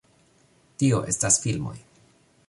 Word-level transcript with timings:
Tio 0.83 1.01
estas 1.13 1.37
filmoj 1.43 1.75